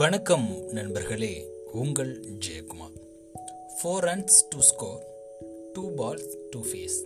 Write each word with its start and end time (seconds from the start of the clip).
வணக்கம் 0.00 0.72
நண்பர்களே 0.72 1.46
உங்கள் 1.72 2.20
Jayakumar. 2.20 2.96
Four 3.76 4.04
runs 4.08 4.38
to 4.50 4.58
score 4.58 5.06
two 5.72 5.90
balls 5.90 6.34
to 6.50 6.60
face 6.60 6.98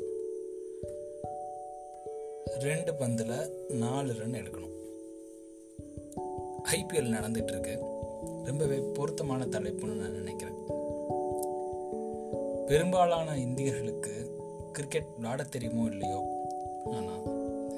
ரெண்டு 2.58 2.92
பந்தில் 2.92 3.50
நாலு 3.74 4.14
ரன் 4.14 4.32
எடுக்கணும். 4.32 4.74
ஐபிஎல் 6.72 7.14
நடந்துட்டு 7.14 7.50
இருக்கு 7.54 7.78
ரொம்பவே 8.44 8.78
பொருத்தமான 8.94 9.44
தலைப்புன்னு 9.44 10.00
நான் 10.00 10.18
நினைக்கிறேன். 10.22 10.58
பெரும்பாலான 12.66 13.36
இந்தியர்களுக்கு 13.36 14.30
கிரிக்கெட் 14.72 15.06
விளாட 15.18 15.48
தெரியுமோ 15.48 15.86
இல்லையோ? 15.90 16.20
ஆனால் 16.86 17.22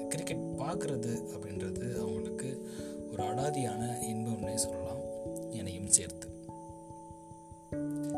கிரிக்கெட் 0.07 0.45
பார்க்குறது 0.57 1.13
அப்படின்றது 1.35 1.99
அவங்களுக்கு 1.99 2.67
ஒரு 3.11 3.23
அடாதியான 3.23 3.83
இன்பம்னே 4.11 4.55
சொல்லலாம். 4.55 4.84
சேர்த்து. 5.97 6.27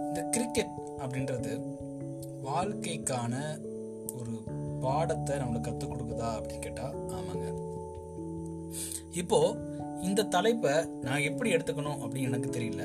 இந்த 0.07 0.21
கிரிக்கெட் 0.35 0.75
அப்படின்றது 1.03 1.53
வாழ்க்கைக்கான 2.47 3.33
ஒரு 4.17 4.33
பாடத்தை 4.83 5.35
நம்மளுக்கு 5.41 5.67
கற்றுக் 5.67 5.91
கொடுக்குதா 5.91 6.29
அப்படின்னு 6.37 6.65
கேட்டால் 6.65 6.97
ஆமாங்க. 7.17 7.47
இப்போ 9.21 9.39
இந்த 10.07 10.27
தலைப்பை 10.35 10.73
நான் 11.05 11.25
எப்படி 11.29 11.49
எடுத்துக்கணும் 11.55 12.01
அப்படின்னு 12.03 12.29
எனக்கு 12.31 12.49
தெரியல. 12.57 12.83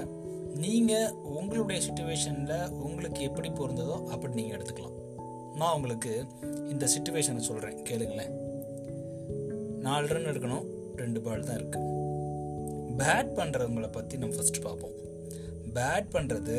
நீங்கள் 0.63 1.15
உங்களுடைய 1.39 1.79
சுச்சுவேஷனில் 1.87 2.73
உங்களுக்கு 2.89 3.21
எப்படி 3.29 3.49
பொருந்ததோ 3.61 3.97
அப்படி 4.13 4.33
நீங்கள் 4.41 4.57
எடுத்துக்கலாம். 4.59 4.97
நான் 5.61 5.75
உங்களுக்கு 5.79 6.13
இந்த 6.73 6.85
சுச்சுவேஷனை 6.95 7.43
சொல்கிறேன் 7.49 7.81
கேளுங்களேன். 7.89 8.33
நாலு 9.87 10.07
ரன் 10.13 10.31
எடுக்கணும் 10.33 10.67
ரெண்டு 11.01 11.21
பால் 11.25 11.47
தான் 11.49 11.59
இருக்குது 11.59 11.89
பேட் 12.99 13.31
பண்ணுறவங்கள 13.39 13.93
பற்றி 13.93 14.17
நம்ம 14.17 14.35
ஃபஸ்ட்டு 14.35 14.63
பார்ப்போம். 14.63 14.97
பேட் 15.75 16.09
பண்ணுறது 16.13 16.57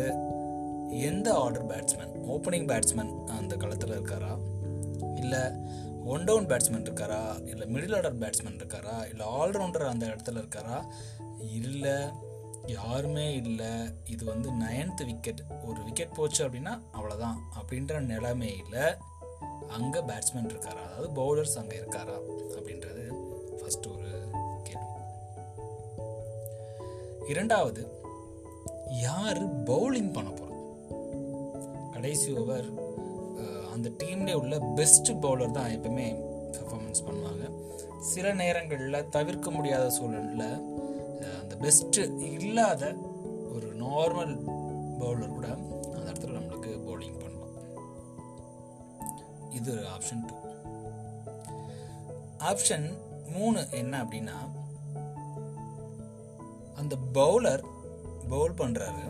எந்த 0.99 1.27
ஆர்டர் 1.33 1.67
பேட்ஸ்மேன் 1.67 2.13
ஓப்பனிங் 2.33 2.67
பேட்ஸ்மேன் 2.71 3.13
அந்த 3.37 3.55
களத்தில் 3.55 3.93
இருக்காரா? 3.97 4.33
இல்லை 5.15 5.43
ஒன் 6.05 6.23
டவுன் 6.23 6.45
பேட்ஸ்மேன் 6.45 6.85
இருக்காரா? 6.87 7.47
இல்லை 7.47 7.65
மிடில் 7.73 7.95
ஆர்டர் 7.95 8.17
பேட்ஸ்மேன் 8.17 8.59
இருக்காரா? 8.59 8.95
இல்லை 9.09 9.25
ஆல்ரவுண்டர் 9.39 9.91
அந்த 9.93 10.05
இடத்துல 10.05 10.41
இருக்காரா? 10.43 10.77
இல்லை 11.39 11.97
யாருமே 12.65 13.33
இல்லை. 13.33 13.71
இது 14.05 14.25
வந்து 14.25 14.49
நயன்த் 14.51 15.01
விக்கெட் 15.05 15.41
ஒரு 15.65 15.79
விக்கெட் 15.83 16.15
போச்சு 16.15 16.41
அப்படின்னா 16.47 16.73
அவ்வளோதான் 16.93 17.39
அப்படின்ற 17.59 17.99
நிலைமையில் 18.11 18.83
அங்கே 19.67 19.99
பேட்ஸ்மேன் 19.99 20.49
இருக்காரா? 20.51 20.83
அதாவது 20.89 21.09
பவுலர்ஸ் 21.21 21.57
அங்கே 21.61 21.77
இருக்காரா? 21.77 22.17
அப்படின்றது 22.57 23.03
ஃபர்ஸ்ட் 23.59 23.87
ஒரு 23.87 24.02
இரண்டாவது 27.31 27.83
யார் 29.01 29.39
பவுலிங் 29.65 30.11
பண்ண 30.13 30.29
போகிறோம் 30.29 30.63
கடைசி 31.91 32.29
ஓவர் 32.41 32.67
அந்த 33.73 33.87
டீம்லேயே 34.01 34.39
உள்ள 34.41 34.55
பெஸ்ட் 34.75 35.11
பவுலர் 35.23 35.55
தான் 35.57 35.73
எப்பவுமே 35.75 36.07
பெர்ஃபார்மன்ஸ் 36.53 37.05
பண்ணுவாங்க. 37.07 37.45
சில 38.11 38.33
நேரங்களில் 38.33 39.09
தவிர்க்க 39.09 39.51
முடியாத 39.51 39.85
சூழலில் 39.89 40.49
அந்த 41.41 41.53
பெஸ்ட்டு 41.61 42.03
இல்லாத 42.37 42.93
ஒரு 43.53 43.69
நார்மல் 43.83 44.33
பவுலர் 44.99 45.35
கூட 45.37 45.47
அந்த 45.93 46.07
இடத்துல 46.11 46.35
நம்மளுக்கு 46.37 46.71
பவுலிங் 46.87 47.19
பண்ணலாம். 47.23 47.55
இது 49.59 49.73
ஆப்ஷன் 49.95 50.25
டூ 50.29 50.35
ஆப்ஷன் 52.51 52.87
மூணு 53.35 53.59
என்ன 53.81 54.03
அப்படின்னா 54.03 54.37
பவுலர் 57.13 57.63
பவுல் 58.29 58.53
பண்ணுறாரு 58.53 59.03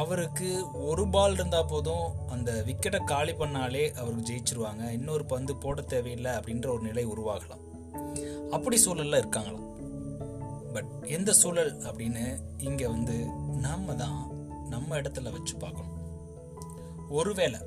அவருக்கு 0.00 0.48
ஒரு 0.86 1.08
பால் 1.08 1.32
இருந்தால் 1.32 1.66
போதும் 1.66 2.06
அந்த 2.28 2.50
விக்கெட்டை 2.66 3.04
காலி 3.04 3.32
பண்ணாலே 3.32 3.82
அவருக்கு 3.94 4.28
ஜெயிச்சிருவாங்க. 4.30 4.88
இன்னொரு 4.90 5.24
பந்து 5.24 5.56
போட 5.56 5.82
தேவையில்லை 5.82 6.32
அப்படின்ற 6.32 6.66
ஒரு 6.66 6.82
நிலை 6.82 7.04
உருவாகலாம். 7.06 7.62
அப்படி 8.50 8.76
சூழலில் 8.76 9.20
இருக்காங்களாம். 9.22 9.70
பட் 10.72 10.90
எந்த 11.02 11.32
சூழல் 11.32 11.72
அப்படின்னு 11.78 12.24
இங்கே 12.58 12.86
வந்து 12.86 13.16
நம்ம 13.66 13.94
தான் 13.94 14.18
நம்ம 14.68 14.96
இடத்துல 14.96 15.32
வச்சு 15.32 15.56
பார்க்கணும். 15.56 15.92
ஒருவேளை 17.08 17.60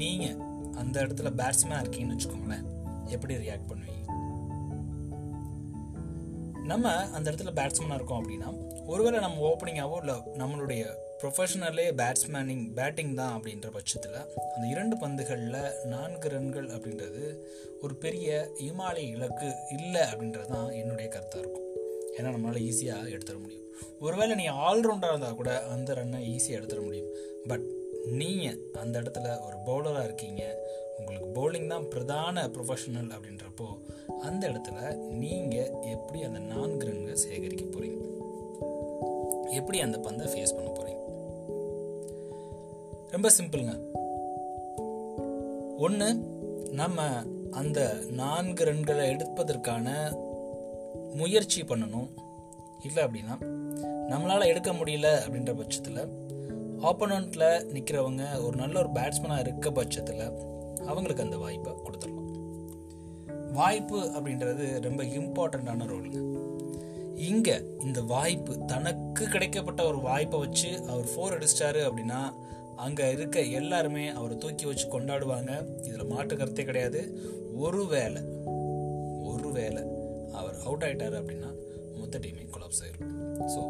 நீங்கள் 0.00 0.38
அந்த 0.74 0.96
இடத்துல 1.04 1.30
பேட்ஸ்மேன் 1.40 1.82
இருக்கீங்கன்னு 1.82 2.16
வச்சுக்கோங்களேன் 2.16 2.66
எப்படி 3.06 3.34
ரியாக்ட் 3.36 3.70
பண்ணுவீங்க? 3.70 3.96
நம்ம 6.70 6.88
அந்த 7.16 7.26
இடத்துல 7.30 7.52
பேட்ஸ்மேனாக 7.58 7.98
இருக்கோம் 7.98 8.20
அப்படின்னா 8.20 8.48
ஒருவேளை 8.86 9.18
நம்ம 9.20 9.44
ஓப்பனிங்காகவோ 9.48 9.96
இல்லை 10.02 10.16
நம்மளுடைய 10.40 10.82
ப்ரொஃபஷனலே 11.22 11.86
பேட்ஸ்மேனிங் 12.00 12.64
பேட்டிங் 12.78 13.14
தான் 13.14 13.32
அப்படின்ற 13.36 13.68
பட்சத்தில் 13.76 14.18
அந்த 14.54 14.64
இரண்டு 14.68 14.96
பந்துகளில் 14.96 15.58
நான்கு 15.84 16.28
ரன்கள் 16.28 16.68
அப்படின்றது 16.68 17.24
ஒரு 17.82 17.94
பெரிய 17.94 18.28
இமாலய 18.68 19.08
இலக்கு 19.16 19.48
இல்லை 19.78 20.04
அப்படின்றது 20.10 20.46
தான் 20.46 20.70
என்னுடைய 20.72 21.08
கருத்தாக 21.14 21.42
இருக்கும். 21.42 21.66
ஏன்னா 22.16 22.30
நம்மளால் 22.34 22.64
ஈஸியாக 22.70 23.12
எடுத்துட 23.14 23.38
முடியும். 23.38 23.66
ஒருவேளை 24.00 24.34
நீ 24.34 24.46
ஆல்ரவுண்டராக 24.68 25.14
இருந்தால் 25.14 25.38
கூட 25.40 25.52
அந்த 25.74 25.94
ரன்னை 25.94 26.20
ஈஸியாக 26.34 26.60
எடுத்துட 26.60 26.80
முடியும். 26.86 27.12
பட் 27.50 27.66
நீங்கள் 28.20 28.58
அந்த 28.82 28.94
இடத்துல 29.02 29.26
ஒரு 29.46 29.56
பவுலராக 29.68 30.08
இருக்கீங்க 30.08 30.42
உங்களுக்கு 30.98 31.28
பவுலிங் 31.38 31.70
தான் 31.74 31.88
பிரதான 31.88 32.42
ப்ரொஃபஷனல் 32.54 33.10
அப்படின்றப்போ 33.16 33.68
அந்த 34.28 34.42
இடத்துல 34.48 34.78
நீங்கள் 35.22 35.70
எப்படி 36.10 36.28
அந்த 36.28 36.38
நான்கு 36.38 36.86
ரன்கள் 36.86 37.16
சேகரிக்க 37.16 37.64
போகிறீங்க 37.64 38.00
எப்படி 39.50 39.80
அந்த 39.80 39.98
பந்தை 39.98 40.26
ஃபேஸ் 40.26 40.54
பண்ண 40.54 40.70
போகிறீங்க 40.70 41.02
ரொம்ப 43.10 43.30
சிம்பிளுங்க. 43.38 43.74
ஒன்று 45.78 46.14
நம்ம 46.72 47.02
அந்த 47.50 47.94
நான்கு 48.10 48.64
ரன்களை 48.64 49.04
எடுப்பதற்கான 49.08 50.16
முயற்சி 51.14 51.62
பண்ணணும். 51.62 52.08
இல்லை 52.84 53.04
அப்படின்னா 53.04 53.42
நம்மளால் 54.10 54.46
எடுக்க 54.46 54.72
முடியல 54.72 55.08
அப்படின்ற 55.26 55.56
பட்சத்தில் 55.56 56.06
ஆப்போனண்ட்டில் 56.82 57.66
நிற்கிறவங்க 57.72 58.44
ஒரு 58.44 58.56
நல்ல 58.56 58.78
ஒரு 58.78 58.88
பேட்ஸ்மேனாக 58.88 59.40
இருக்க 59.40 59.70
பட்சத்தில் 59.70 60.32
அவங்களுக்கு 60.86 61.22
அந்த 61.22 61.38
வாய்ப்பை 61.38 61.72
கொடுத்துடலாம். 61.72 62.29
வாய்ப்பு 63.52 63.98
அப்படின்றது 64.16 64.80
ரொம்ப 64.80 65.02
இம்பார்ட்டண்ட்டான 65.18 65.86
ரோல் 65.86 66.10
இங்கே 67.28 67.56
இந்த 67.86 68.00
வாய்ப்பு 68.12 68.52
தனக்கு 68.66 69.24
கிடைக்கப்பட்ட 69.24 69.80
ஒரு 69.86 69.98
வாய்ப்பை 70.00 70.38
வச்சு 70.40 70.70
அவர் 70.88 71.08
ஃபோர் 71.10 71.34
அடிச்சிட்டாரு 71.36 71.80
அப்படின்னா 71.88 72.20
அங்கே 72.76 73.10
இருக்க 73.10 73.40
எல்லாருமே 73.60 74.08
அவரை 74.08 74.38
தூக்கி 74.38 74.64
வச்சு 74.66 74.86
கொண்டாடுவாங்க. 74.92 75.52
இதில் 75.86 76.10
மாட்டு 76.12 76.36
கருத்தே 76.36 76.64
கிடையாது. 76.64 77.00
ஒரு 77.56 77.86
வேலை 77.86 78.22
ஒரு 79.32 79.48
வேலை 79.52 79.82
அவர் 80.32 80.56
அவுட் 80.66 80.84
ஆகிட்டார் 80.84 81.18
அப்படின்னா 81.20 81.50
மொத்த 81.98 82.18
டீமே 82.18 82.46
கொலாப்ஸ் 82.54 82.82
ஆயிரும். 82.84 83.12
ஸோ 83.54 83.60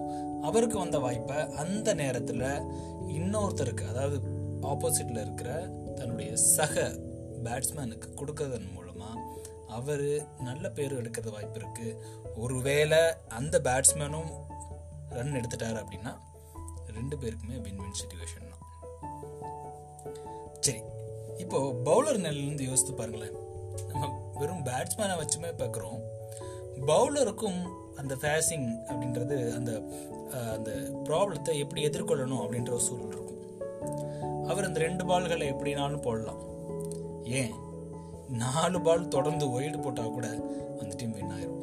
அவருக்கு 0.43 0.79
வந்த 0.79 0.99
வாய்ப்பை 0.99 1.39
அந்த 1.65 1.95
நேரத்தில் 1.95 2.47
இன்னொருத்தருக்கு 3.19 3.87
அதாவது 3.89 4.19
ஆப்போசிட்டில் 4.73 5.25
இருக்கிற 5.27 5.51
தன்னுடைய 5.99 6.37
சக 6.37 6.93
பேட்ஸ்மேனுக்கு 7.45 8.09
கொடுக்கறதன் 8.21 8.71
மூலம் 8.75 8.80
அவர் 9.79 10.07
நல்ல 10.39 10.71
பேர் 10.71 10.97
எடுக்கிறது 11.01 11.31
வாய்ப்பு 11.31 11.59
இருக்கு. 11.61 11.89
ஒருவேளை 12.37 13.01
அந்த 13.29 13.59
பேட்ஸ்மேனும் 13.59 14.31
ரன் 15.17 15.37
எடுத்துட்டார் 15.41 15.81
அப்படின்னா 15.83 16.13
ரெண்டு 16.97 17.17
பேருக்குமே 17.17 17.57
வின் 17.67 17.81
வின் 17.83 17.99
சுச்சுவேஷன் 18.01 18.51
தான். 18.51 18.65
சரி 20.61 20.81
இப்போ 21.39 21.59
பவுலர் 21.89 22.23
நிலையிலேருந்து 22.27 22.69
யோசித்து 22.71 22.95
பாருங்களேன். 22.95 23.37
நம்ம 23.89 24.33
வெறும் 24.39 24.65
பேட்ஸ்மேனை 24.65 25.17
வச்சுமே 25.23 25.51
பார்க்குறோம். 25.63 26.01
பவுலருக்கும் 26.87 27.61
அந்த 27.97 28.15
ஃபேஸிங் 28.15 28.69
அப்படின்றது 28.91 29.37
அந்த 29.55 29.73
அந்த 30.57 30.71
ப்ராப்ளத்தை 31.09 31.55
எப்படி 31.63 31.81
எதிர்கொள்ளணும் 31.87 32.43
அப்படின்ற 32.45 32.71
ஒரு 32.71 32.85
சூழல் 32.89 33.15
இருக்கும். 33.15 33.41
அவர் 34.47 34.65
அந்த 34.65 34.81
ரெண்டு 34.81 35.05
பால்களை 35.05 35.47
எப்படினாலும் 35.55 36.05
போடலாம். 36.07 36.41
ஏன்? 37.25 37.53
நாலு 38.43 38.79
பால் 38.87 39.11
தொடர்ந்து 39.15 39.45
ஒயிடு 39.55 39.79
போட்டால் 39.85 40.15
கூட 40.17 40.27
அந்த 40.81 40.93
டீம் 41.01 41.15
வின் 41.17 41.33
ஆயிரும். 41.37 41.57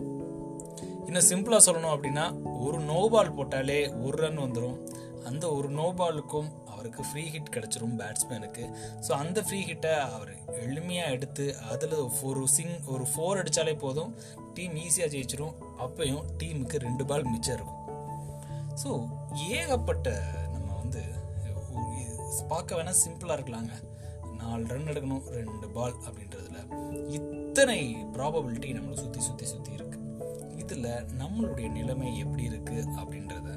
இன்னும் 1.07 1.27
சிம்பிளாக 1.31 1.61
சொல்லணும் 1.65 1.93
அப்படின்னா 1.95 2.25
ஒரு 2.65 2.79
நோ 2.91 3.01
பால் 3.13 3.35
போட்டாலே 3.37 3.79
ஒரு 4.05 4.17
ரன் 4.23 4.41
வந்துடும் 4.45 4.79
அந்த 5.29 5.45
ஒரு 5.57 5.69
நோ 5.77 5.85
பாலுக்கும் 5.99 6.49
அவருக்கு 6.71 7.01
ஃப்ரீ 7.07 7.23
ஹிட் 7.33 7.53
கிடச்சிரும் 7.55 7.95
பேட்ஸ்மேனுக்கு 7.99 8.65
ஸோ 9.05 9.11
அந்த 9.21 9.41
ஃப்ரீ 9.45 9.59
ஹிட்டை 9.69 9.93
அவர் 10.15 10.33
எளிமையாக 10.65 11.13
எடுத்து 11.15 11.45
அதில் 11.73 11.95
ஒரு 12.29 12.43
சிங் 12.55 12.77
ஒரு 12.93 13.05
ஃபோர் 13.11 13.39
அடித்தாலே 13.41 13.75
போதும். 13.85 14.11
டீம் 14.57 14.75
ஈஸியாக 14.83 15.11
ஜெயிச்சிரும். 15.13 15.55
அப்பையும் 15.85 16.25
டீமுக்கு 16.41 16.77
ரெண்டு 16.87 17.05
பால் 17.11 17.29
மிச்சம் 17.33 17.57
இருக்கும். 17.57 17.83
ஸோ 18.83 18.89
ஏகப்பட்ட 19.57 20.09
நம்ம 20.55 20.69
வந்து 20.81 21.03
பார்க்க 22.51 22.77
வேணால் 22.79 23.01
சிம்பிளாக 23.03 23.37
இருக்கலாங்க. 23.37 23.73
நாலு 24.41 24.65
ரன் 24.73 24.89
எடுக்கணும் 24.91 25.25
ரெண்டு 25.37 25.67
பால் 25.75 25.95
அப்படின்றது. 26.07 26.46
இத்தனை 27.17 27.81
ப்ராபபிலிட்டி 28.15 28.69
நம்மளை 28.77 28.97
சுற்றி 29.03 29.21
சுற்றி 29.27 29.45
சுற்றி 29.45 29.71
இருக்குது 29.77 30.05
இதில் 30.63 30.89
நம்மளுடைய 31.21 31.67
நிலைமை 31.71 32.09
எப்படி 32.23 32.43
இருக்குது 32.49 32.83
அப்படின்றத 33.01 33.49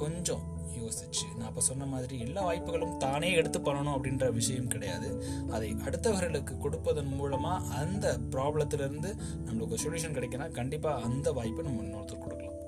கொஞ்சம் 0.00 0.44
யோசிச்சு 0.80 1.24
நான் 1.36 1.48
இப்போ 1.48 1.60
சொன்ன 1.60 1.84
மாதிரி 1.84 2.14
எல்லா 2.26 2.42
வாய்ப்புகளும் 2.42 2.96
தானே 2.96 3.30
எடுத்து 3.32 3.58
பண்ணணும் 3.58 3.94
அப்படின்ற 3.96 4.26
விஷயம் 4.32 4.70
கிடையாது. 4.74 5.08
அதை 5.54 5.70
அடுத்தவர்களுக்கு 5.86 6.54
கொடுப்பதன் 6.58 7.12
மூலமாக 7.18 7.66
அந்த 7.80 8.06
ப்ராப்ளத்திலேருந்து 8.30 9.10
நம்மளுக்கு 9.46 9.76
ஒரு 9.76 9.84
சொல்யூஷன் 9.84 10.16
கிடைக்குன்னா 10.18 10.48
கண்டிப்பாக 10.50 11.02
அந்த 11.08 11.32
வாய்ப்பை 11.38 11.64
நம்ம 11.66 11.82
இன்னொருத்தர் 11.82 12.24
கொடுக்கலாம். 12.24 12.58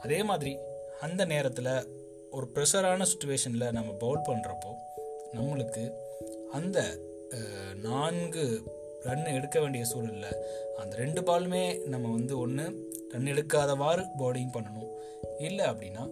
அதே 0.00 0.22
மாதிரி 0.30 0.52
அந்த 1.00 1.24
நேரத்தில் 1.24 1.72
ஒரு 2.30 2.46
ப்ரெஷரான 2.54 3.06
சுச்சுவேஷனில் 3.12 3.72
நம்ம 3.72 3.90
பவுல் 4.04 4.26
பண்ணுறப்போ 4.28 4.72
நம்மளுக்கு 5.36 5.84
அந்த 6.52 6.78
நான்கு 7.74 8.44
ரன் 9.06 9.24
எடுக்க 9.36 9.56
வேண்டிய 9.60 9.84
சூழலில் 9.84 10.38
அந்த 10.80 10.92
ரெண்டு 11.02 11.20
பாலுமே 11.28 11.64
நம்ம 11.92 12.10
வந்து 12.16 12.34
ஒன்று 12.44 12.66
ரன் 13.12 13.30
எடுக்காதவாறு 13.32 14.04
பவுலிங் 14.20 14.54
பண்ணணும். 14.56 14.90
இல்லை 15.48 15.64
அப்படின்னா 15.72 16.04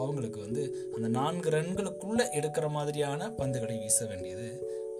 அவங்களுக்கு 0.00 0.38
வந்து 0.40 0.62
அந்த 0.94 1.08
நான்கு 1.18 1.50
ரன்களுக்குள்ளே 1.50 2.24
எடுக்கிற 2.38 2.66
மாதிரியான 2.76 3.28
பந்துகளை 3.38 3.76
வீச 3.82 3.98
வேண்டியது 4.06 4.48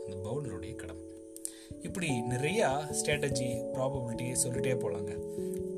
அந்த 0.05 0.17
பவுலருடைய 0.27 0.75
கடமை. 0.83 1.05
இப்படி 1.87 2.09
நிறையா 2.33 2.69
ஸ்ட்ராட்டஜி 2.99 3.49
ப்ராபபிலிட்டி 3.75 4.27
சொல்லிட்டே 4.45 4.75
போகலாங்க 4.83 5.13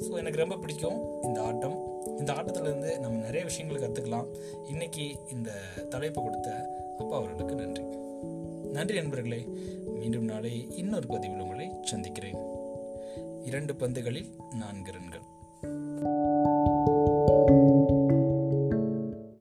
ஸோ 0.05 0.11
எனக்கு 0.21 0.43
ரொம்ப 0.43 0.57
பிடிக்கும் 0.63 0.99
இந்த 1.29 1.39
ஆட்டம். 1.49 1.77
இந்த 2.21 2.31
ஆட்டத்திலேருந்து 2.33 2.91
நம்ம 3.05 3.17
நிறைய 3.25 3.43
விஷயங்கள் 3.49 3.83
கற்றுக்கலாம் 3.85 4.29
இன்றைக்கி 4.73 5.07
இந்த 5.35 5.51
தலைப்பு 5.95 6.21
கொடுத்த 6.23 6.51
அப்பா 6.99 7.15
அவர்களுக்கு 7.17 7.55
நன்றி. 7.63 7.85
நன்றி 8.77 8.97
நண்பர்களே. 9.01 9.41
மீண்டும் 9.99 10.25
நாளை 10.25 10.77
இன்னொரு 10.77 11.07
பதிவில் 11.07 11.41
உங்களை 11.41 11.71
சந்திக்கிறேன். 11.83 12.37
இரண்டு 13.45 13.75
பந்துகளில் 13.75 14.55
நான்கு 14.55 14.93
ரன்கள். 14.93 15.37